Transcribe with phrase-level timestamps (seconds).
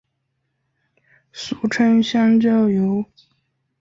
[1.31, 3.05] 俗称香蕉油。